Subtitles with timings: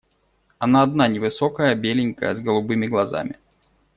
[0.57, 3.37] Она одна невысокая, беленькая, с голубыми глазами.